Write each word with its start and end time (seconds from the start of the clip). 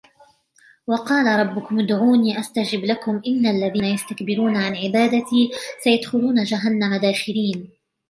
وَقَالَ 0.87 1.39
رَبُّكُمُ 1.47 1.79
ادْعُونِي 1.79 2.39
أَسْتَجِبْ 2.39 2.85
لَكُمْ 2.85 3.21
إِنَّ 3.27 3.45
الَّذِينَ 3.45 3.83
يَسْتَكْبِرُونَ 3.85 4.57
عَنْ 4.57 4.75
عِبَادَتِي 4.75 5.51
سَيَدْخُلُونَ 5.83 6.43
جَهَنَّمَ 6.43 6.95
دَاخِرِينَ 6.95 7.71